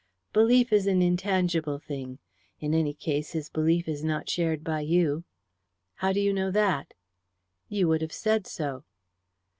"Belief 0.33 0.73
is 0.73 0.87
an 0.87 0.99
intangible 1.03 1.77
thing. 1.77 2.17
In 2.59 2.73
any 2.73 2.91
case, 2.95 3.33
his 3.33 3.49
belief 3.51 3.87
is 3.87 4.03
not 4.03 4.27
shared 4.27 4.63
by 4.63 4.79
you." 4.79 5.25
"How 5.97 6.11
do 6.11 6.19
you 6.19 6.33
know 6.33 6.49
that?" 6.49 6.95
"You 7.69 7.87
would 7.87 8.01
have 8.01 8.11
said 8.11 8.47
so." 8.47 8.83